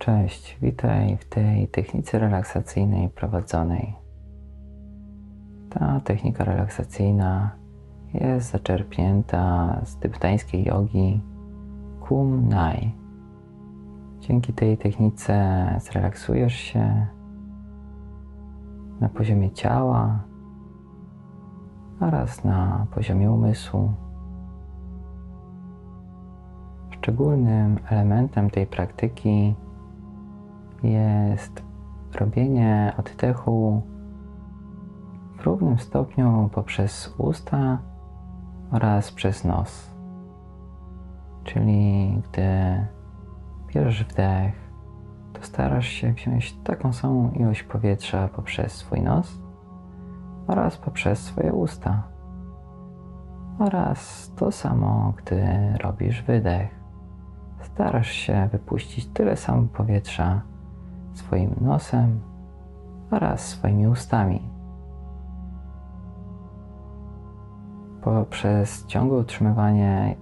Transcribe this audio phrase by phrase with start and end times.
[0.00, 3.94] Cześć, witaj w tej technice relaksacyjnej prowadzonej.
[5.70, 7.50] Ta technika relaksacyjna
[8.14, 11.20] jest zaczerpnięta z tybetańskiej jogi
[12.00, 12.94] Kum Nai.
[14.20, 17.06] Dzięki tej technice zrelaksujesz się
[19.00, 20.24] na poziomie ciała
[22.00, 23.92] oraz na poziomie umysłu.
[26.90, 29.54] Szczególnym elementem tej praktyki
[30.82, 31.62] jest
[32.14, 33.82] robienie oddechu
[35.38, 37.78] w równym stopniu poprzez usta
[38.70, 39.90] oraz przez nos.
[41.44, 42.46] Czyli gdy
[43.66, 44.70] bierzesz wdech,
[45.32, 49.42] to starasz się wziąć taką samą ilość powietrza poprzez swój nos
[50.46, 52.02] oraz poprzez swoje usta.
[53.58, 55.42] Oraz to samo, gdy
[55.80, 56.80] robisz wydech.
[57.60, 60.42] Starasz się wypuścić tyle samo powietrza
[61.12, 62.20] swoim nosem
[63.10, 64.50] oraz swoimi ustami.
[68.02, 70.16] Poprzez ciągłe utrzymywanie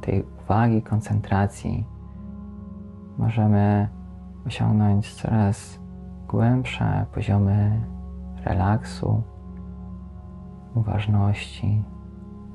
[0.00, 1.86] tej uwagi, koncentracji,
[3.18, 3.88] możemy
[4.46, 5.80] osiągnąć coraz
[6.28, 7.86] głębsze poziomy
[8.44, 9.22] relaksu,
[10.74, 11.84] uważności,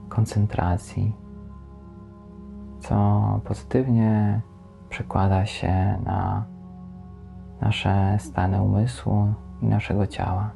[0.09, 1.15] koncentracji,
[2.79, 4.41] co pozytywnie
[4.89, 6.45] przekłada się na
[7.61, 10.51] nasze stany umysłu i naszego ciała.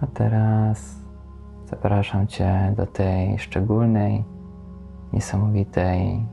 [0.00, 0.96] A teraz
[1.66, 4.24] zapraszam Cię do tej szczególnej,
[5.12, 6.26] niesamowitej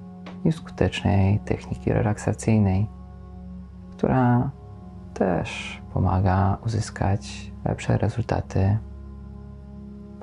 [0.46, 2.88] i skutecznej techniki relaksacyjnej,
[3.92, 4.52] która
[5.14, 8.78] też pomaga uzyskać lepsze rezultaty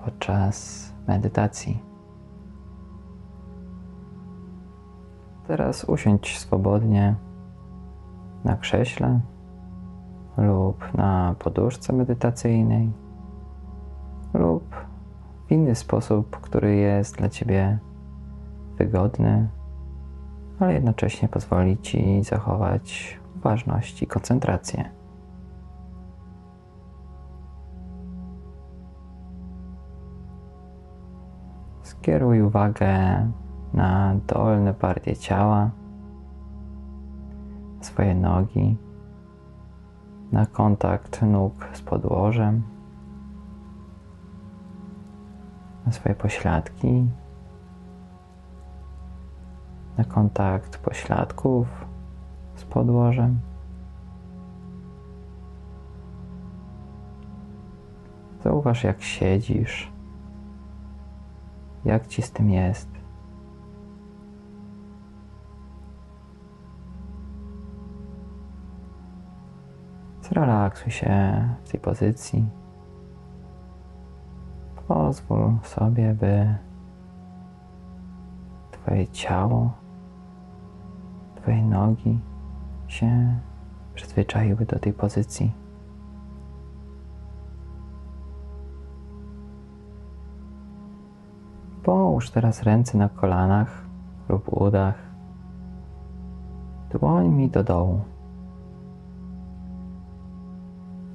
[0.05, 1.88] podczas medytacji.
[5.49, 7.15] Teraz usiądź swobodnie
[8.45, 9.21] na krześle
[10.37, 12.93] lub na poduszce medytacyjnej
[14.35, 14.75] lub
[15.47, 17.79] w inny sposób, który jest dla Ciebie
[18.79, 19.49] wygodny,
[20.61, 24.91] ale jednocześnie pozwoli Ci zachować uważność i koncentrację.
[31.83, 32.89] Skieruj uwagę
[33.75, 35.71] na dolne partie ciała,
[37.81, 38.77] swoje nogi,
[40.33, 42.63] na kontakt nóg z podłożem,
[45.87, 47.11] na swoje pośladki,
[49.99, 51.87] na kontakt pośladków
[52.55, 53.41] z podłożem.
[58.45, 59.93] Zauważ, jak siedzisz,
[61.85, 62.98] jak ci z tym jest.
[70.69, 72.49] Zrelaksuj się w tej pozycji.
[74.89, 76.55] Pozwól sobie, by
[78.71, 79.73] Twoje ciało,
[81.37, 82.21] Twoje nogi
[82.87, 83.39] się
[83.95, 85.53] przyzwyczaiły do tej pozycji.
[91.83, 93.87] Połóż teraz ręce na kolanach
[94.29, 94.95] lub udach,
[96.91, 98.18] dłońmi do dołu.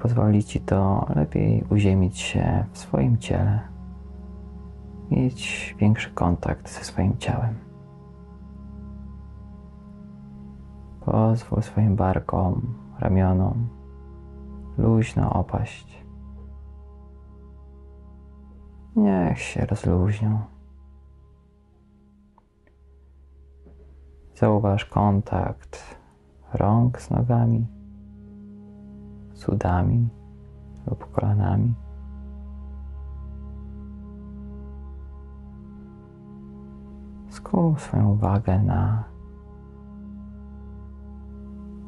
[0.03, 3.59] Pozwoli Ci to lepiej uziemić się w swoim ciele,
[5.11, 7.55] mieć większy kontakt ze swoim ciałem.
[11.05, 13.69] Pozwól swoim barkom, ramionom
[14.77, 16.05] luźno opaść.
[18.95, 20.39] Niech się rozluźnią.
[24.35, 25.97] Zauważ kontakt
[26.53, 27.82] rąk z nogami
[29.43, 30.09] z udami
[30.87, 31.73] lub kolanami.
[37.29, 39.03] Skup swoją uwagę na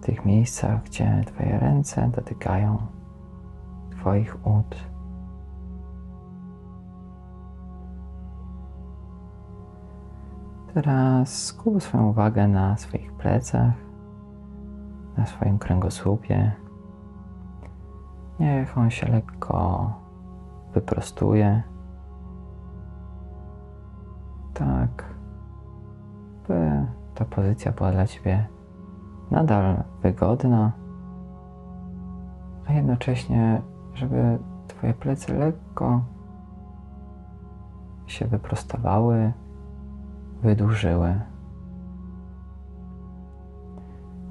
[0.02, 2.78] tych miejscach, gdzie Twoje ręce dotykają
[3.92, 4.76] Twoich ud.
[10.74, 13.74] Teraz skup swoją uwagę na swoich plecach,
[15.18, 16.65] na swoim kręgosłupie.
[18.40, 19.94] Niech on się lekko
[20.74, 21.64] wyprostuje.
[24.54, 25.16] Tak,
[26.48, 26.86] by
[27.16, 28.48] ta pozycja była dla Ciebie
[29.32, 30.72] nadal wygodna,
[32.68, 33.62] a jednocześnie,
[33.94, 36.02] żeby Twoje plecy lekko
[38.08, 39.34] się wyprostowały,
[40.42, 41.22] wydłużyły.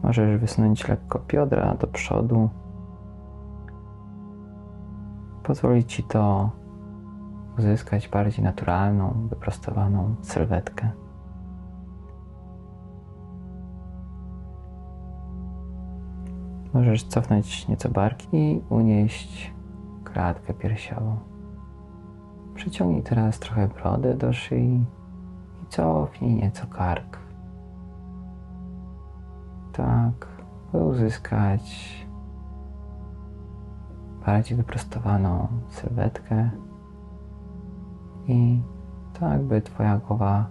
[0.02, 2.48] Możesz wysunąć lekko biodra do przodu.
[5.44, 6.50] Pozwoli ci to
[7.58, 10.90] uzyskać bardziej naturalną, wyprostowaną sylwetkę.
[16.74, 19.54] Możesz cofnąć nieco barki i unieść
[20.04, 21.18] klatkę piersiową.
[22.54, 24.84] Przyciągnij teraz trochę brodę do szyi
[25.62, 27.18] i cofnij nieco kark.
[29.72, 30.28] Tak,
[30.72, 32.03] by uzyskać
[34.26, 36.50] bardziej wyprostowaną sylwetkę
[38.28, 38.62] i
[39.20, 40.46] tak, by Twoja głowa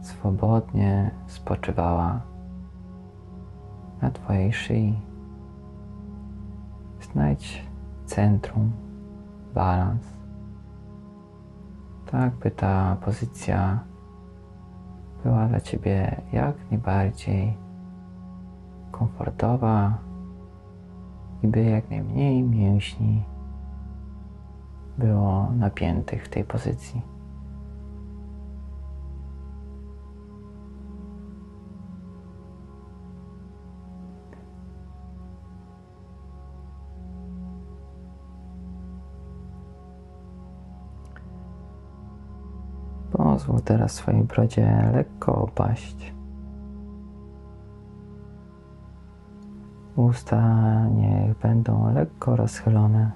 [0.00, 2.20] swobodnie spoczywała
[4.02, 5.00] na Twojej szyi.
[7.00, 7.66] Znajdź
[8.06, 8.72] centrum,
[9.54, 10.06] balans,
[12.10, 13.78] tak by ta pozycja
[15.24, 17.56] była dla Ciebie jak najbardziej
[18.90, 19.98] komfortowa
[21.42, 23.22] i by jak najmniej mięśni
[24.98, 27.02] było napiętych w tej pozycji.
[43.12, 46.17] Pozwól teraz swojej brodzie lekko opaść.
[49.98, 53.10] Usta niech będą lekko rozchylone.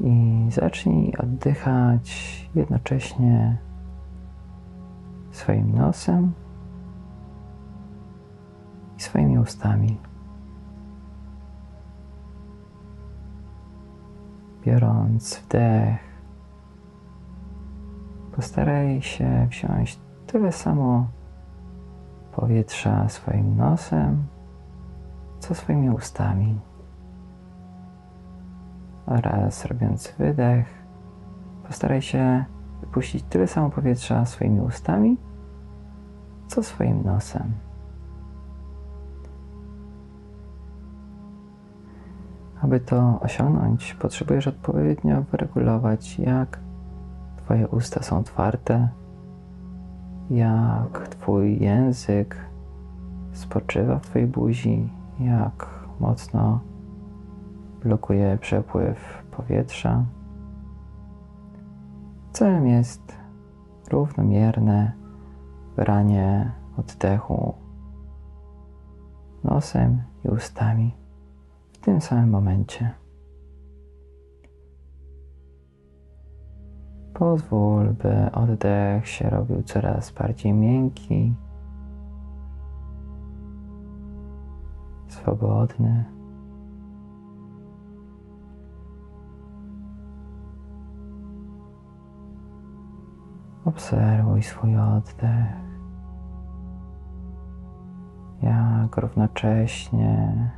[0.00, 2.10] I zacznij oddychać
[2.54, 3.58] jednocześnie
[5.30, 6.32] swoim nosem
[8.98, 10.00] i swoimi ustami.
[14.64, 15.98] Biorąc wdech,
[18.32, 21.06] postaraj się wziąć tyle samo
[22.32, 24.26] powietrza swoim nosem,
[25.38, 26.60] co swoimi ustami.
[29.06, 30.66] Oraz robiąc wydech,
[31.66, 32.44] postaraj się
[32.80, 35.16] wypuścić tyle samo powietrza swoimi ustami,
[36.46, 37.52] co swoim nosem.
[42.62, 46.58] Aby to osiągnąć, potrzebujesz odpowiednio wyregulować, jak
[47.36, 48.88] Twoje usta są otwarte,
[50.30, 52.36] jak Twój język
[53.32, 54.88] spoczywa w Twojej buzi,
[55.20, 55.68] jak
[56.00, 56.60] mocno
[57.82, 60.04] blokuje przepływ powietrza.
[62.32, 63.18] Celem jest
[63.90, 64.92] równomierne
[65.76, 67.54] branie oddechu
[69.44, 70.94] nosem i ustami
[71.72, 73.05] w tym samym momencie.
[77.18, 81.34] Pozwól, by oddech się robił coraz bardziej miękki,
[85.08, 86.04] swobodny.
[93.64, 95.56] Obserwuj swój oddech,
[98.42, 100.50] jak równocześnie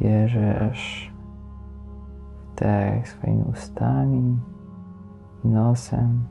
[0.00, 1.12] bierzesz
[2.58, 4.38] wdech swoimi ustami
[5.44, 6.26] nosem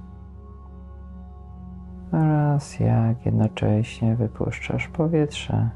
[2.12, 5.70] oraz jak jednocześnie wypuszczasz powietrze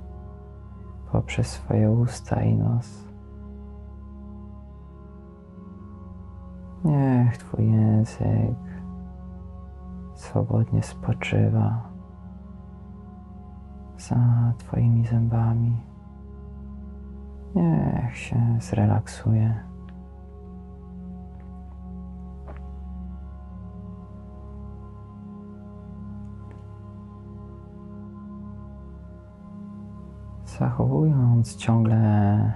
[1.11, 3.07] poprzez swoje usta i nos.
[6.83, 8.57] Niech Twój język
[10.15, 11.89] swobodnie spoczywa
[13.97, 15.77] za Twoimi zębami.
[17.55, 19.70] Niech się zrelaksuje.
[30.61, 32.53] Zachowując ciągle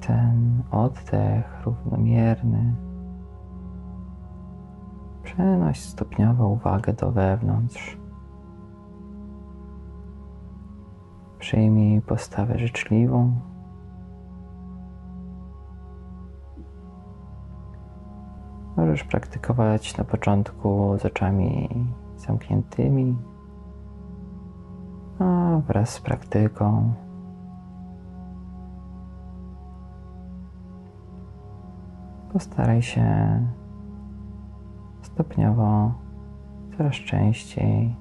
[0.00, 2.74] ten oddech równomierny,
[5.22, 7.98] przenoś stopniowo uwagę do wewnątrz.
[11.38, 13.40] Przyjmij postawę życzliwą.
[18.76, 21.68] Możesz praktykować na początku z oczami
[22.16, 23.16] zamkniętymi,
[25.60, 26.94] wraz z praktyką
[32.32, 33.06] postaraj się
[35.02, 35.94] stopniowo
[36.76, 37.96] coraz częściej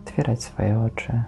[0.00, 1.22] otwierać swoje oczy.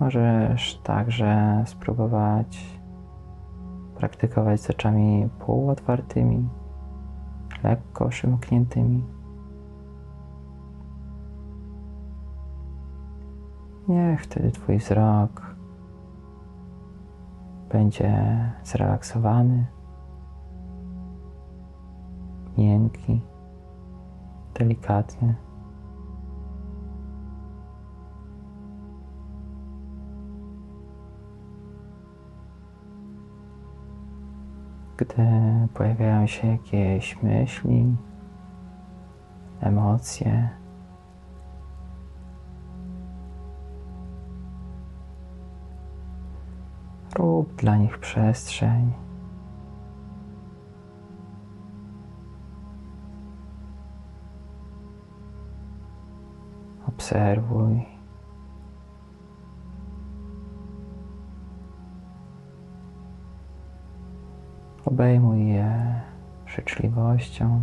[0.00, 2.80] Możesz także spróbować
[3.96, 6.48] praktykować z oczami półotwartymi,
[7.64, 9.19] lekko przymkniętymi.
[13.90, 15.54] Niech wtedy Twój wzrok
[17.72, 18.14] będzie
[18.64, 19.66] zrelaksowany,
[22.58, 23.20] miękki,
[24.54, 25.34] delikatny.
[34.96, 35.16] Gdy
[35.74, 37.96] pojawiają się jakieś myśli,
[39.60, 40.59] emocje,
[47.60, 48.92] dla nich przestrzeń.
[56.88, 57.86] Obserwuj.
[64.84, 66.00] Obejmuj je
[66.46, 67.62] życzliwością.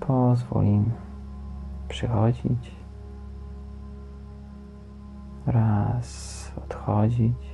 [0.00, 0.90] Pozwól im
[1.88, 2.81] przychodzić,
[5.46, 7.52] raz odchodzić.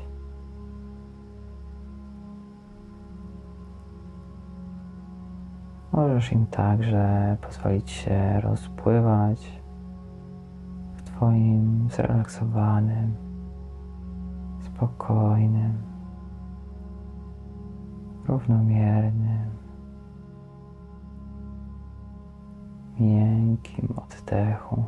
[5.93, 9.63] Możesz im także pozwolić się rozpływać
[10.97, 13.15] w Twoim zrelaksowanym,
[14.61, 15.83] spokojnym,
[18.27, 19.51] równomiernym,
[23.01, 24.85] miękkim oddechu.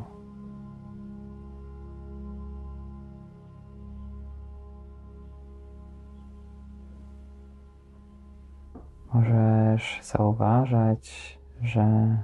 [9.13, 12.17] Możesz zauważać, że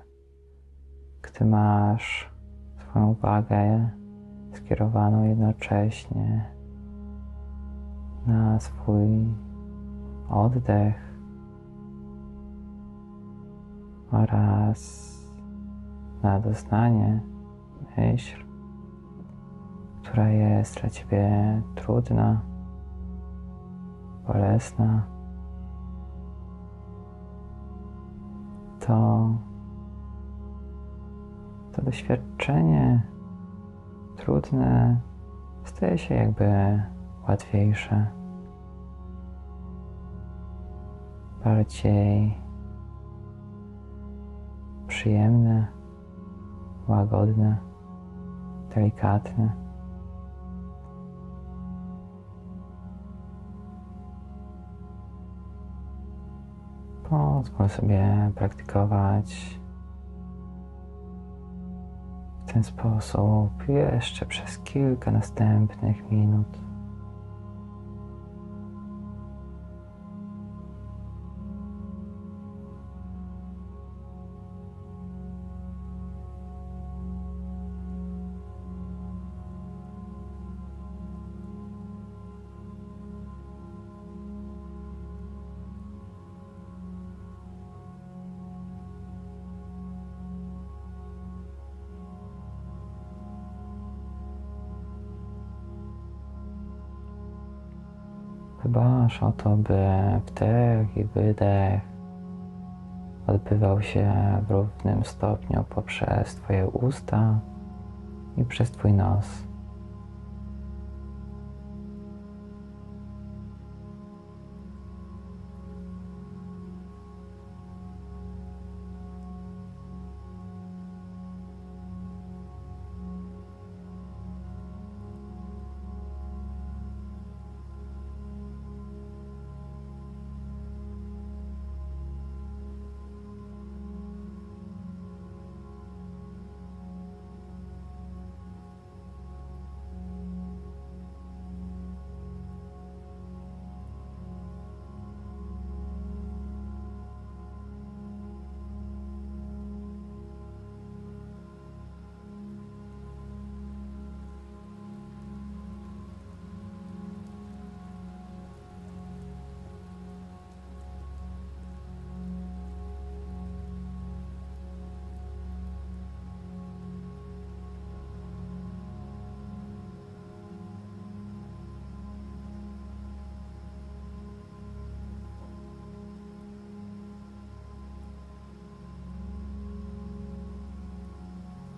[1.22, 2.32] gdy masz
[2.78, 3.90] swoją uwagę
[4.54, 6.46] skierowaną jednocześnie
[8.28, 9.28] na swój
[10.30, 11.18] oddech
[14.12, 15.08] oraz
[16.24, 17.22] na doznanie,
[17.98, 18.46] myśl,
[20.04, 22.42] która jest dla Ciebie trudna,
[24.28, 25.17] bolesna,
[28.88, 29.30] to
[31.72, 33.02] to doświadczenie
[34.18, 35.00] trudne
[35.64, 36.82] staje się jakby
[37.28, 38.08] łatwiejsze,
[41.44, 42.38] bardziej
[44.88, 45.68] przyjemne,
[46.88, 47.58] łagodne,
[48.76, 49.67] delikatne.
[57.38, 59.60] Pozwól sobie praktykować
[62.48, 66.67] w ten sposób jeszcze przez kilka następnych minut.
[98.68, 99.88] Dbasz o to, by
[100.26, 101.82] wdech i wydech
[103.28, 104.14] odbywał się
[104.48, 107.40] w równym stopniu poprzez Twoje usta
[108.38, 109.47] i przez Twój nos.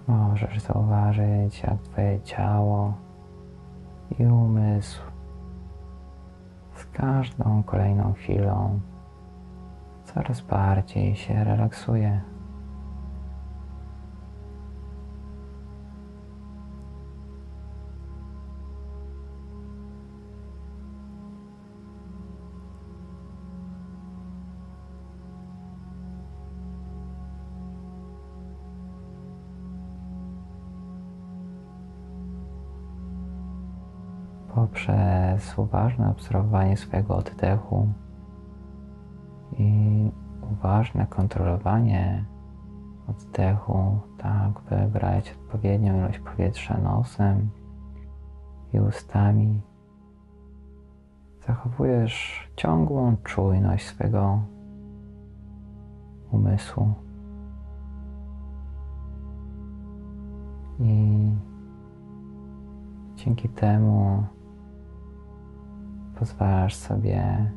[0.09, 2.93] Możesz zauważyć, jak Twoje ciało
[4.19, 5.01] i umysł
[6.75, 8.79] z każdą kolejną chwilą
[10.03, 12.21] coraz bardziej się relaksuje.
[34.55, 37.87] Poprzez uważne obserwowanie swojego oddechu
[39.57, 40.11] i
[40.51, 42.25] uważne kontrolowanie
[43.07, 47.49] oddechu, tak by brać odpowiednią ilość powietrza nosem
[48.73, 49.61] i ustami.
[51.47, 54.41] Zachowujesz ciągłą czujność swego
[56.31, 56.93] umysłu.
[60.79, 61.31] I
[63.15, 64.23] dzięki temu
[66.19, 67.51] pozwalasz sobie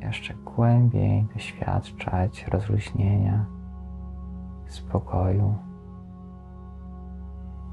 [0.00, 3.46] jeszcze głębiej doświadczać rozluźnienia,
[4.66, 5.54] spokoju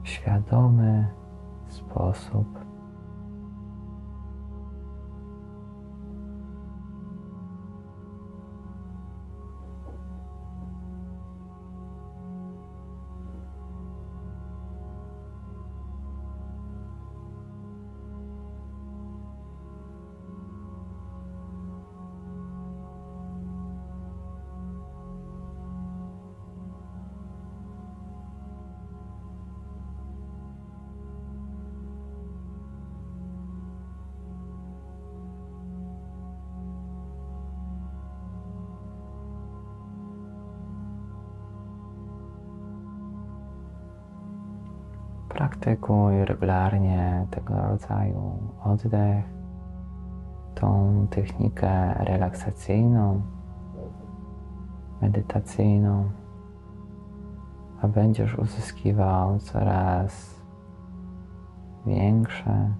[0.03, 1.07] w świadomy
[1.67, 2.58] sposób.
[45.39, 49.25] Praktykuj regularnie tego rodzaju oddech,
[50.55, 53.21] tą technikę relaksacyjną,
[55.01, 56.09] medytacyjną,
[57.81, 60.41] a będziesz uzyskiwał coraz
[61.85, 62.73] większe,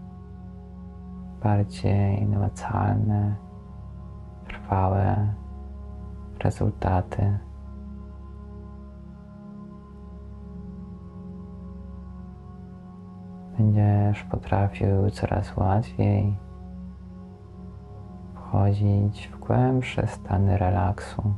[1.44, 3.36] bardziej namacalne,
[4.48, 5.34] trwałe
[6.40, 7.40] rezultaty.
[13.60, 16.38] Będziesz potrafił coraz łatwiej
[18.34, 21.34] wchodzić w głębsze stany relaksu.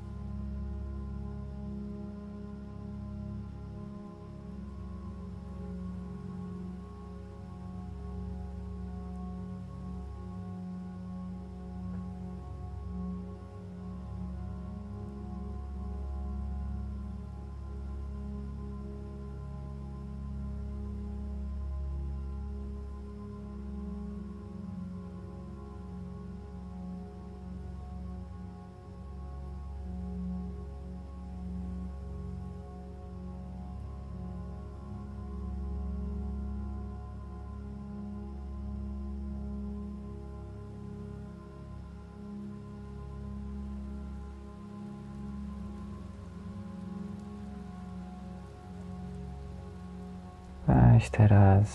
[51.01, 51.67] Weź teraz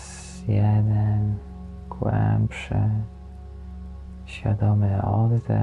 [0.47, 1.37] jeden
[1.89, 2.89] głębszy,
[4.25, 5.59] świadomy oddech.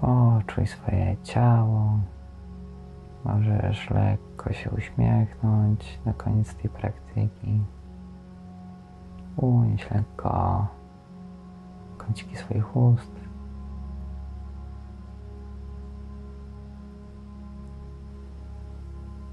[0.00, 1.98] Poczuj swoje ciało.
[3.24, 7.60] Możesz lekko się uśmiechnąć na koniec tej praktyki.
[9.36, 10.66] Unieś lekko
[11.98, 13.12] kąciki swoich ust.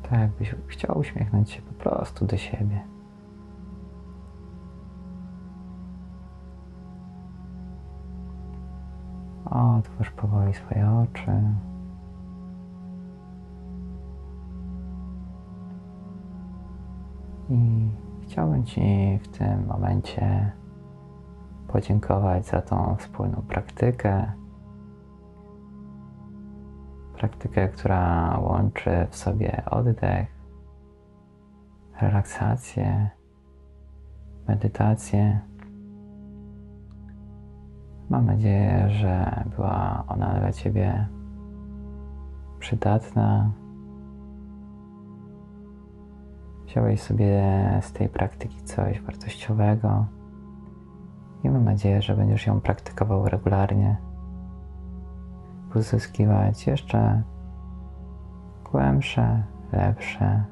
[0.04, 2.82] Tak jakbyś chciał uśmiechnąć się po prostu do siebie.
[9.46, 11.32] Otwórz powoli swoje oczy.
[17.50, 17.83] I
[18.34, 20.52] chciałbym Ci w tym momencie
[21.68, 24.32] podziękować za tą wspólną praktykę.
[27.18, 30.28] Praktykę, która łączy w sobie oddech,
[32.02, 33.10] relaksację,
[34.48, 35.40] medytację.
[38.10, 41.08] Mam nadzieję, że była ona dla Ciebie
[42.60, 43.52] przydatna.
[46.74, 47.44] Wziąłeś sobie
[47.82, 50.06] z tej praktyki coś wartościowego
[51.44, 53.98] i mam nadzieję, że będziesz ją praktykował regularnie.
[55.76, 57.24] Uzyskiwać jeszcze
[58.72, 60.44] głębsze, lepsze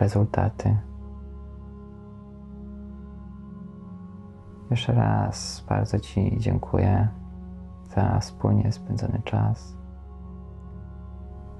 [0.00, 0.76] rezultaty.
[4.70, 7.08] Jeszcze raz bardzo Ci dziękuję
[7.94, 9.76] za wspólnie spędzony czas.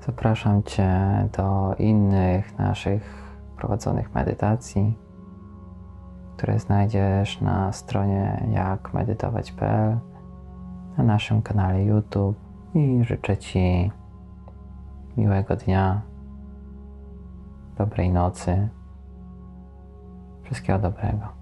[0.06, 0.98] Zapraszam Cię
[1.36, 3.29] do innych naszych
[3.60, 4.98] prowadzonych medytacji,
[6.36, 9.98] które znajdziesz na stronie jakmedytować.pl,
[10.98, 12.36] na naszym kanale YouTube
[12.74, 13.90] i życzę Ci
[15.16, 16.02] miłego dnia,
[17.78, 18.68] dobrej nocy,
[20.42, 21.39] wszystkiego dobrego.